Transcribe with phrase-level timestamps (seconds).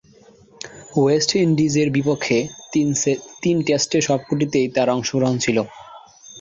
[0.95, 2.37] West ইন্ডিজের বিপক্ষে
[3.43, 5.57] তিন টেস্টের সবকটিতেই তার অংশগ্রহণ ছিল।